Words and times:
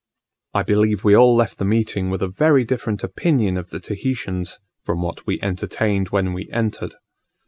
I 0.55 0.63
believe 0.63 1.03
we 1.03 1.15
all 1.15 1.35
left 1.35 1.59
the 1.59 1.63
meeting 1.65 2.09
with 2.09 2.23
a 2.23 2.27
very 2.27 2.63
different 2.63 3.03
opinion 3.03 3.55
of 3.55 3.69
the 3.69 3.79
Tahitians, 3.79 4.57
from 4.83 5.03
what 5.03 5.27
we 5.27 5.39
entertained 5.43 6.09
when 6.09 6.33
we 6.33 6.49
entered. 6.51 6.95